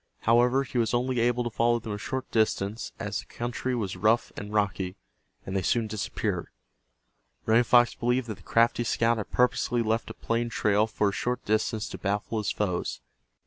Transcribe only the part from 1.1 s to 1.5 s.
able